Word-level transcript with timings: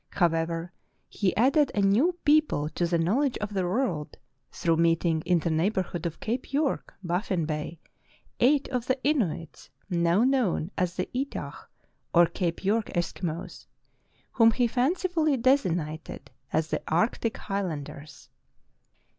However, 0.13 0.71
he 1.09 1.35
added 1.35 1.71
a 1.75 1.81
new 1.81 2.17
people 2.25 2.69
to 2.69 2.87
the 2.87 2.97
knowledge 2.97 3.37
of 3.37 3.53
the 3.53 3.63
world 3.65 4.17
through 4.51 4.77
meeting 4.77 5.21
in 5.27 5.37
the 5.37 5.51
neigh 5.51 5.69
borhood 5.69 6.07
of 6.07 6.19
Cape 6.19 6.51
York, 6.51 6.95
Baffin 7.03 7.45
Bay, 7.45 7.77
eight 8.39 8.67
of 8.69 8.87
the 8.87 8.99
Inuits, 9.03 9.69
now 9.91 10.23
known 10.23 10.71
as 10.75 10.95
the 10.95 11.07
Etah 11.13 11.67
or 12.15 12.25
Cape 12.25 12.65
York 12.65 12.87
Eskimos, 12.95 13.67
whom 14.31 14.49
he 14.49 14.65
fancifully 14.65 15.37
designated 15.37 16.31
as 16.51 16.69
the 16.69 16.81
Arctic 16.87 17.37
Highlanders. 17.37 18.31